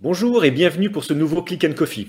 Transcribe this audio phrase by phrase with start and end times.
[0.00, 2.08] Bonjour et bienvenue pour ce nouveau Click and Coffee.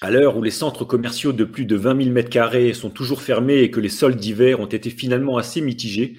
[0.00, 3.60] À l'heure où les centres commerciaux de plus de 20 000 m2 sont toujours fermés
[3.60, 6.16] et que les soldes d'hiver ont été finalement assez mitigés,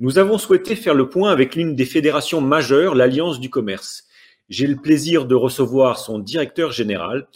[0.00, 4.04] nous avons souhaité faire le point avec l'une des fédérations majeures, l'Alliance du commerce.
[4.48, 7.26] J'ai le plaisir de recevoir son directeur général,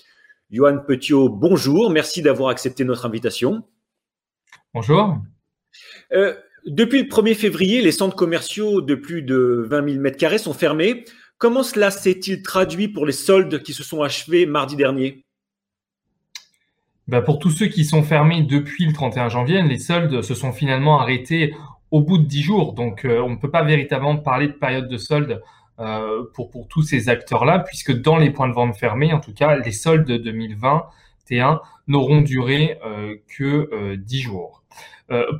[0.50, 1.28] Johan Petiot.
[1.28, 3.64] Bonjour, merci d'avoir accepté notre invitation.
[4.74, 5.18] Bonjour.
[6.12, 6.34] Euh,
[6.66, 11.04] depuis le 1er février, les centres commerciaux de plus de 20 000 m2 sont fermés.
[11.38, 15.24] Comment cela s'est-il traduit pour les soldes qui se sont achevés mardi dernier?
[17.08, 20.52] Bah, pour tous ceux qui sont fermés depuis le 31 janvier, les soldes se sont
[20.52, 21.52] finalement arrêtés
[21.90, 22.72] au bout de 10 jours.
[22.74, 25.42] Donc, euh, on ne peut pas véritablement parler de période de soldes
[25.80, 29.56] euh, pour, tous ces acteurs-là, puisque dans les points de vente fermés, en tout cas,
[29.56, 34.61] les soldes 2021 n'auront duré euh, que 10 jours.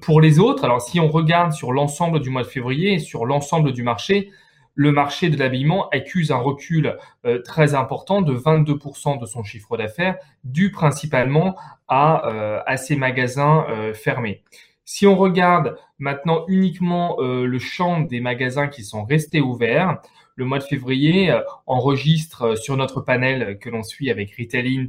[0.03, 3.73] Pour les autres, alors si on regarde sur l'ensemble du mois de février, sur l'ensemble
[3.73, 4.31] du marché,
[4.75, 9.77] le marché de l'habillement accuse un recul euh, très important de 22% de son chiffre
[9.77, 11.57] d'affaires, dû principalement
[11.89, 14.43] à, euh, à ces magasins euh, fermés.
[14.85, 20.03] Si on regarde maintenant uniquement le champ des magasins qui sont restés ouverts,
[20.35, 21.33] le mois de février
[21.67, 24.89] enregistre sur notre panel que l'on suit avec Retailint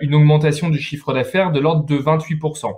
[0.00, 2.72] une augmentation du chiffre d'affaires de l'ordre de 28%.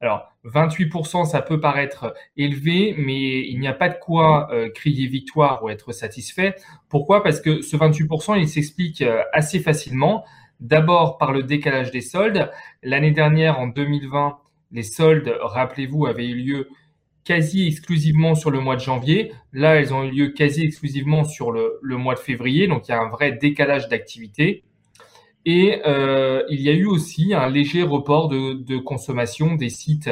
[0.00, 5.06] Alors, 28%, ça peut paraître élevé, mais il n'y a pas de quoi euh, crier
[5.06, 6.54] victoire ou être satisfait.
[6.90, 7.22] Pourquoi?
[7.22, 10.24] Parce que ce 28%, il s'explique euh, assez facilement.
[10.60, 12.50] D'abord par le décalage des soldes.
[12.82, 14.38] L'année dernière, en 2020,
[14.72, 16.68] les soldes, rappelez-vous, avaient eu lieu
[17.24, 19.32] quasi exclusivement sur le mois de janvier.
[19.52, 22.68] Là, elles ont eu lieu quasi exclusivement sur le, le mois de février.
[22.68, 24.62] Donc, il y a un vrai décalage d'activité.
[25.46, 30.10] Et euh, il y a eu aussi un léger report de, consommation des sites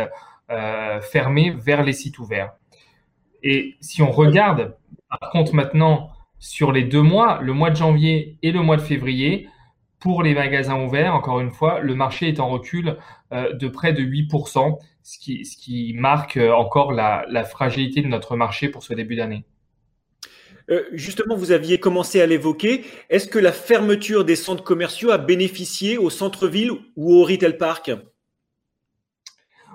[0.51, 2.53] euh, fermés vers les sites ouverts.
[3.43, 4.77] Et si on regarde,
[5.11, 8.83] par contre, maintenant, sur les deux mois, le mois de janvier et le mois de
[8.83, 9.49] février,
[9.99, 12.97] pour les magasins ouverts, encore une fois, le marché est en recul
[13.33, 18.37] euh, de près de 8%, ce qui, ce qui marque encore la fragilité de notre
[18.37, 19.45] marché pour ce début d'année.
[20.71, 22.85] Euh, justement, vous aviez commencé à l'évoquer.
[23.11, 27.93] Est-ce que la fermeture des centres commerciaux a bénéficié au centre-ville ou au retail park?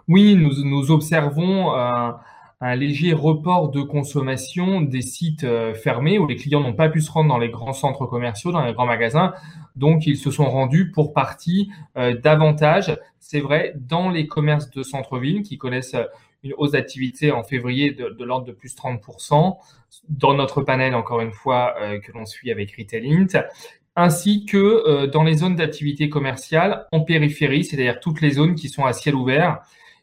[0.08, 2.18] Oui, nous, observons un,
[2.76, 7.10] léger report de consommation des sites euh, fermés où les clients n'ont pas pu se
[7.10, 9.34] rendre dans les grands centres commerciaux, dans les grands magasins.
[9.76, 14.84] Donc, ils se sont rendus pour partie euh, davantage, c'est vrai, dans les commerces de
[14.84, 15.96] centre-ville qui connaissent
[16.44, 19.58] une hausse d'activité en février de, l'ordre de plus 30%,
[20.08, 23.28] dans notre panel, encore une fois, euh, que l'on suit avec Retailint,
[23.96, 28.70] ainsi que euh, dans les zones d'activité commerciale en périphérie, c'est-à-dire toutes les zones qui
[28.70, 29.60] sont à ciel ouvert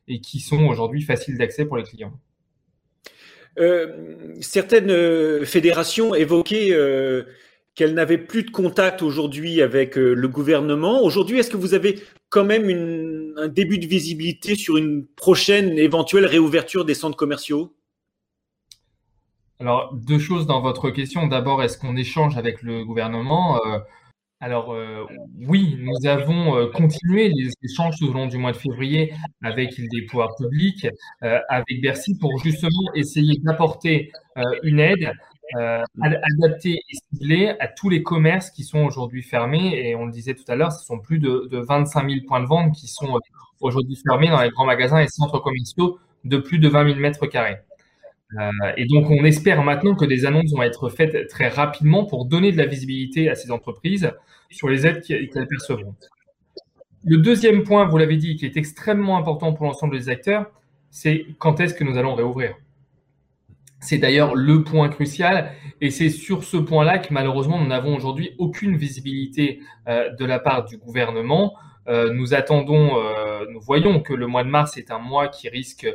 [0.08, 2.12] et qui sont aujourd'hui faciles d'accès pour les clients.
[3.58, 6.76] Euh, certaines fédérations évoquaient
[7.74, 11.02] qu'elles n'avaient plus de contact aujourd'hui avec le gouvernement.
[11.02, 11.98] Aujourd'hui, est-ce que vous avez
[12.28, 12.68] quand même
[13.36, 17.76] un début de visibilité sur une prochaine éventuelle réouverture des centres commerciaux?
[19.58, 21.26] Alors, deux choses dans votre question.
[21.26, 23.56] D'abord, est-ce qu'on échange avec le gouvernement?
[23.66, 23.78] Euh,
[24.40, 25.06] Alors, euh,
[25.38, 29.80] oui, nous avons euh, continué les échanges tout au long du mois de février avec
[29.80, 30.86] des pouvoirs publics,
[31.20, 34.12] avec Bercy, pour justement essayer d'apporter
[34.62, 35.10] une aide
[35.54, 39.78] adaptée et ciblée à tous les commerces qui sont aujourd'hui fermés.
[39.78, 42.40] Et on le disait tout à l'heure, ce sont plus de, de 25 000 points
[42.40, 43.18] de vente qui sont
[43.60, 47.26] aujourd'hui fermés dans les grands magasins et centres commerciaux de plus de 20 000 mètres
[47.26, 47.58] carrés.
[48.38, 52.26] Euh, et donc, on espère maintenant que des annonces vont être faites très rapidement pour
[52.26, 54.10] donner de la visibilité à ces entreprises
[54.50, 55.94] sur les aides qu'elles percevront.
[57.04, 60.50] Le deuxième point, vous l'avez dit, qui est extrêmement important pour l'ensemble des acteurs,
[60.90, 62.54] c'est quand est-ce que nous allons réouvrir?
[63.80, 68.34] C'est d'ailleurs le point crucial et c'est sur ce point-là que malheureusement nous n'avons aujourd'hui
[68.38, 71.54] aucune visibilité euh, de la part du gouvernement.
[71.88, 75.48] Euh, nous attendons, euh, nous voyons que le mois de mars est un mois qui
[75.48, 75.86] risque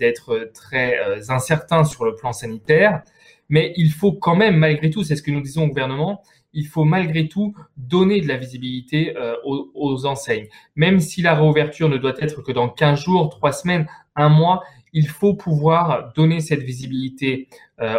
[0.00, 0.98] d'être très
[1.30, 3.02] incertain sur le plan sanitaire,
[3.48, 6.22] mais il faut quand même, malgré tout, c'est ce que nous disons au gouvernement,
[6.52, 9.14] il faut malgré tout donner de la visibilité
[9.44, 10.48] aux, aux, enseignes.
[10.74, 13.86] Même si la réouverture ne doit être que dans 15 jours, 3 semaines,
[14.16, 17.48] un mois, il faut pouvoir donner cette visibilité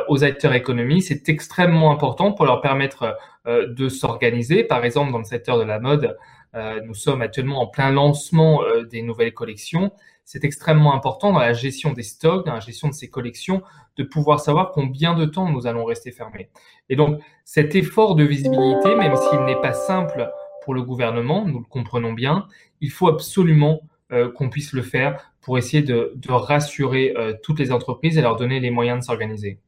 [0.07, 1.03] aux acteurs économiques.
[1.03, 4.63] C'est extrêmement important pour leur permettre de s'organiser.
[4.63, 6.17] Par exemple, dans le secteur de la mode,
[6.55, 9.91] euh, nous sommes actuellement en plein lancement euh, des nouvelles collections.
[10.25, 13.61] C'est extrêmement important dans la gestion des stocks, dans la gestion de ces collections,
[13.97, 16.49] de pouvoir savoir combien de temps nous allons rester fermés.
[16.89, 20.29] Et donc, cet effort de visibilité, même s'il n'est pas simple
[20.63, 22.47] pour le gouvernement, nous le comprenons bien,
[22.81, 23.81] il faut absolument
[24.11, 28.59] euh, qu'on puisse le faire pour essayer de, rassurer toutes les entreprises et leur donner
[28.59, 29.59] les moyens de s'organiser.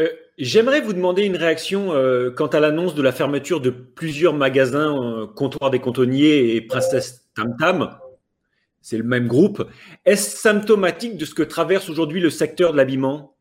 [0.00, 0.08] Euh,
[0.38, 4.96] j'aimerais vous demander une réaction euh, quant à l'annonce de la fermeture de plusieurs magasins,
[5.02, 7.98] euh, Comptoir des Contonniers et Princesse Tam Tam.
[8.80, 9.68] C'est le même groupe.
[10.06, 13.36] Est-ce symptomatique de ce que traverse aujourd'hui le secteur de l'habillement?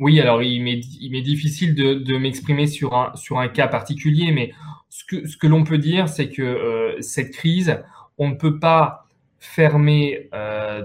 [0.00, 4.52] Oui, alors il m'est difficile de, m'exprimer sur un, sur un cas particulier, mais
[4.88, 7.80] ce que, ce que l'on peut dire, c'est que cette crise,
[8.18, 9.06] on ne peut pas
[9.38, 10.28] fermer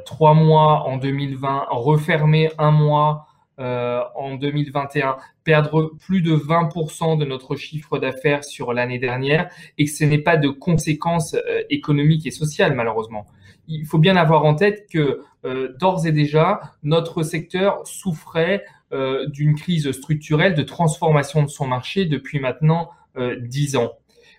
[0.06, 3.28] trois mois en 2020, refermer un mois
[3.60, 9.48] euh, en 2021, perdre plus de 20% de notre chiffre d'affaires sur l'année dernière
[9.78, 13.28] et que ce n'est pas de conséquences euh, économiques et sociales malheureusement.
[13.68, 18.66] Il faut bien avoir en tête que euh, d'ores et déjà, notre secteur souffrait
[19.30, 23.94] d'une crise structurelle de transformation de son marché depuis maintenant 10 ans.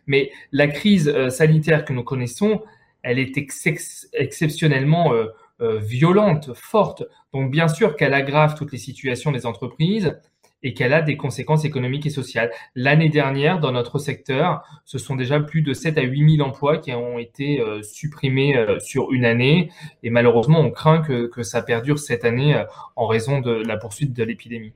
[0.07, 2.63] Mais la crise sanitaire que nous connaissons,
[3.05, 5.13] elle est exceptionnellement
[5.61, 7.05] euh, violente, forte.
[7.33, 10.19] Donc bien sûr qu'elle aggrave toutes les situations des entreprises
[10.65, 12.51] et qu'elle a des conséquences économiques et sociales.
[12.75, 16.79] L'année dernière, dans notre secteur, ce sont déjà plus de 7 à 8 000 emplois
[16.79, 19.71] qui ont été euh, supprimés euh, sur une année.
[20.03, 22.61] Et malheureusement, on craint que, ça perdure cette année
[22.97, 24.73] en raison de la poursuite de l'épidémie.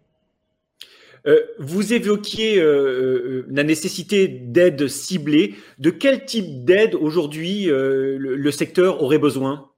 [1.58, 2.62] Vous évoquiez
[3.48, 5.54] la nécessité d'aide ciblée.
[5.78, 9.70] De quel type d'aide aujourd'hui le, secteur aurait besoin?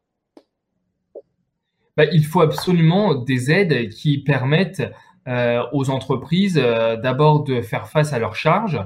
[1.96, 4.82] Bah, il faut absolument des aides qui permettent
[5.28, 8.80] euh, aux entreprises euh, d'abord de faire face à leurs charges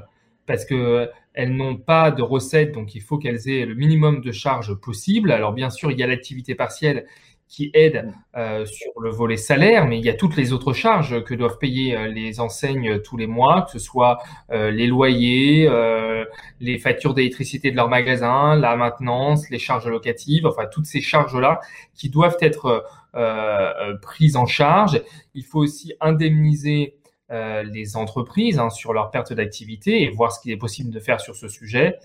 [0.45, 4.31] parce que elles n'ont pas de recettes, donc il faut qu'elles aient le minimum de
[4.33, 5.31] charges possible.
[5.31, 7.05] Alors bien sûr, il y a l'activité partielle
[7.47, 11.23] qui aide euh, sur le volet salaire, mais il y a toutes les autres charges
[11.23, 14.17] que doivent payer euh, les enseignes tous les mois, que ce soit
[14.51, 16.25] euh, les loyers, euh,
[16.59, 21.59] les factures d'électricité de leur magasin, la maintenance, les charges locatives, enfin toutes ces charges-là
[21.93, 22.83] qui doivent être
[23.15, 25.01] euh, prises en charge.
[25.35, 26.97] Il faut aussi indemniser
[27.31, 31.19] les entreprises hein, sur leur perte d'activité et voir ce qu'il est possible de faire
[31.19, 31.97] sur ce sujet.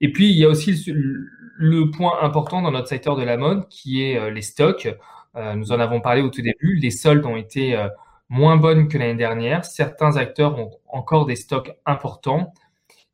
[0.00, 0.84] Et puis, il y a aussi
[1.56, 4.88] le, point important dans notre secteur de la mode qui est euh, les stocks.
[5.36, 6.76] Euh, nous en avons parlé au tout début.
[6.76, 7.88] Les soldes ont été euh,
[8.28, 9.64] moins bonnes que l'année dernière.
[9.64, 12.52] Certains acteurs ont encore des stocks importants.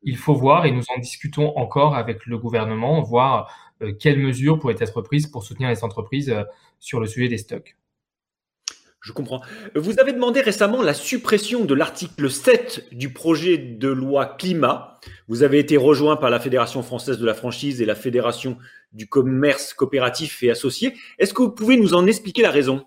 [0.03, 3.51] Il faut voir, et nous en discutons encore avec le gouvernement, voir
[3.99, 6.33] quelles mesures pourraient être prises pour soutenir les entreprises
[6.79, 7.75] sur le sujet des stocks.
[9.05, 9.41] Je comprends.
[9.75, 14.99] Vous avez demandé récemment la suppression de l'article 7 du projet de loi climat.
[15.27, 18.57] Vous avez été rejoint par la Fédération française de la franchise et la Fédération
[18.93, 20.95] du commerce coopératif et associé.
[21.19, 22.83] Est-ce que vous pouvez nous en expliquer la raison?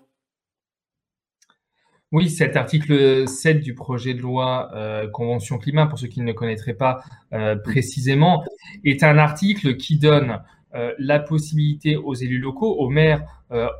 [2.11, 6.25] Oui, cet article 7 du projet de loi euh, Convention climat, pour ceux qui ne
[6.25, 7.01] le connaîtraient pas
[7.31, 8.43] euh, précisément,
[8.83, 10.41] est un article qui donne
[10.73, 13.23] la possibilité aux élus locaux, aux maires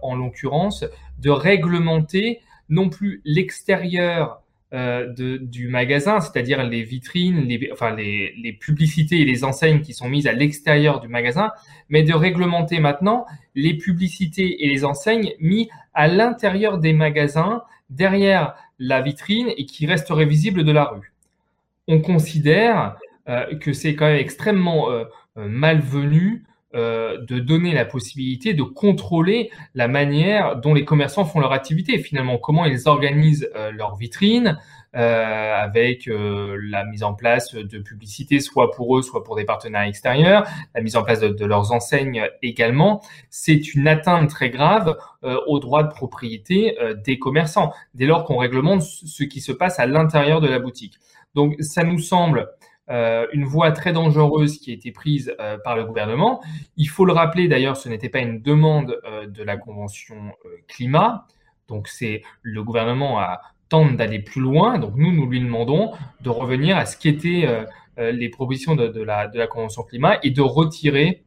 [0.02, 0.86] en l'occurrence,
[1.20, 4.42] de réglementer non plus l'extérieur
[4.72, 10.08] euh, du magasin, c'est-à-dire les vitrines, les, enfin les, publicités et les enseignes qui sont
[10.08, 11.52] mises à l'extérieur du magasin,
[11.90, 13.26] mais de réglementer maintenant
[13.56, 19.88] les publicités et les enseignes mises à l'intérieur des magasins, derrière la vitrine et qui
[19.88, 21.14] resteraient visibles de la rue.
[21.88, 22.96] On considère
[23.28, 25.06] euh, que c'est quand même extrêmement euh,
[25.36, 26.44] malvenu
[26.76, 31.98] euh, de donner la possibilité de contrôler la manière dont les commerçants font leur activité,
[31.98, 34.60] finalement comment ils organisent euh, leur vitrine
[34.96, 39.82] euh, avec la mise en place de publicités, soit pour eux, soit pour des partenaires
[39.82, 43.02] extérieurs, la mise en place de, leurs enseignes également.
[43.32, 44.96] C'est une atteinte très grave
[45.48, 49.88] aux droits de propriété des commerçants, dès lors qu'on réglemente ce qui se passe à
[49.88, 51.00] l'intérieur de la boutique.
[51.36, 52.50] Donc ça nous semble
[52.90, 56.42] euh, une voie très dangereuse qui a été prise euh, par le gouvernement.
[56.76, 60.34] Il faut le rappeler d'ailleurs, ce n'était pas une demande euh, de la Convention
[60.68, 61.28] climat.
[61.68, 64.80] Donc c'est le gouvernement a tente d'aller plus loin.
[64.80, 65.92] Donc nous, nous lui demandons
[66.22, 67.48] de revenir à ce qu'étaient
[67.98, 71.24] les propositions de, la, de, la, Convention climat et de retirer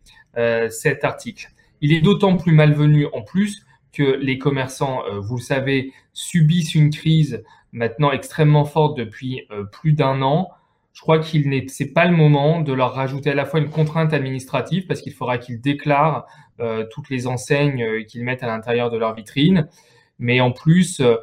[0.68, 1.52] cet article.
[1.80, 6.90] Il est d'autant plus malvenu en plus que les commerçants, vous le savez, subissent une
[6.90, 10.50] crise maintenant extrêmement forte depuis plus d'un an
[10.92, 13.70] je crois qu'il n'est, c'est pas le moment de leur rajouter à la fois une
[13.70, 16.26] contrainte administrative parce qu'il faudra qu'ils déclarent
[16.60, 19.68] euh, toutes les enseignes euh, qu'ils mettent à l'intérieur de leur vitrine,
[20.18, 21.16] mais en plus euh,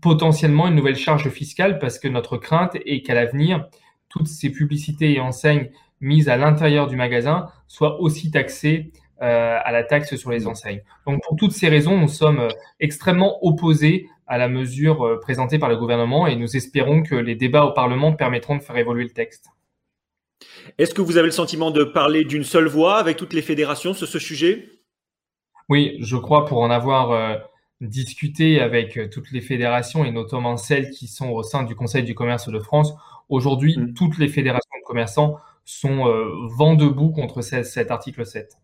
[0.00, 3.68] potentiellement une nouvelle charge fiscale parce que notre crainte est qu'à l'avenir
[4.08, 9.84] toutes ces publicités et enseignes mises à l'intérieur du magasin soient aussi taxées à la
[9.84, 10.82] taxe sur les enseignes.
[11.06, 12.48] Donc pour toutes ces raisons, nous sommes
[12.80, 17.34] extrêmement opposés à la mesure euh, présentée par le gouvernement et nous espérons que les
[17.34, 19.46] débats au Parlement permettront de faire évoluer le texte.
[20.78, 23.94] Est-ce que vous avez le sentiment de parler d'une seule voix avec toutes les fédérations
[23.94, 24.68] sur ce sujet?
[25.68, 27.36] Oui, je crois pour en avoir euh,
[27.80, 32.14] discuté avec toutes les fédérations et notamment celles qui sont au sein du Conseil du
[32.14, 32.92] commerce de France.
[33.28, 33.94] Aujourd'hui, mm.
[33.94, 36.06] toutes les fédérations de commerçants sont
[36.56, 38.56] vent debout contre cet article 7.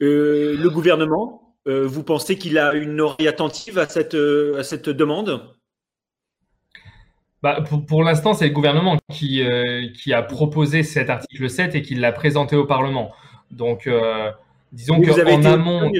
[0.00, 5.54] le gouvernement, vous pensez qu'il a une oreille attentive à cette, à cette demande?
[7.42, 11.82] Bah, pour, l'instant, c'est le gouvernement qui, euh, qui a proposé cet article 7 et
[11.82, 13.12] qui l'a présenté au Parlement.
[13.50, 14.30] Donc, euh,
[14.72, 15.90] disons qu'en amont,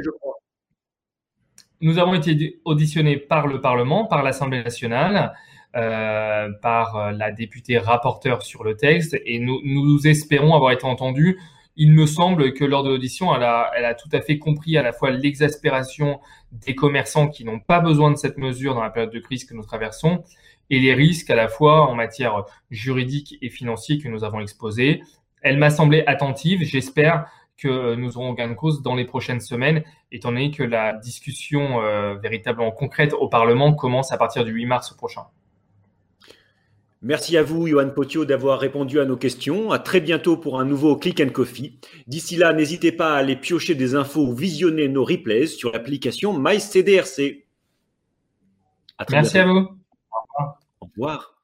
[1.81, 5.33] nous avons été auditionnés par le Parlement, par l'Assemblée nationale,
[5.77, 11.41] euh, par la députée rapporteure sur le texte, et nous, nous espérons avoir été entendus.
[11.83, 14.93] Il me semble que lors de l'audition, elle a, tout à fait compris à la
[14.93, 16.21] fois l'exaspération
[16.53, 19.55] des commerçants qui n'ont pas besoin de cette mesure dans la période de crise que
[19.55, 20.23] nous traversons,
[20.69, 25.01] et les risques à la fois en matière juridique et financier que nous avons exposés.
[25.41, 26.65] Elle m'a semblé attentive.
[26.65, 29.83] J'espère que nous aurons gain de cause dans les prochaines semaines,
[30.13, 34.67] étant donné que la discussion euh, véritablement concrète au Parlement commence à partir du 8
[34.67, 35.23] mars prochain.
[37.03, 39.73] Merci à vous, Johan Potio, d'avoir répondu à nos questions.
[39.73, 41.79] À très bientôt pour un nouveau Click and Coffee.
[42.07, 46.39] D'ici là, n'hésitez pas à aller piocher des infos ou visionner nos replays sur l'application
[46.39, 47.47] MyCDRC.
[49.11, 49.69] Merci à vous.
[50.81, 51.41] Au revoir.